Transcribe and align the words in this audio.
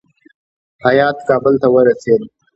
هیات 0.85 1.17
کابل 1.29 1.53
ته 1.61 1.67
ورسېد. 1.73 2.21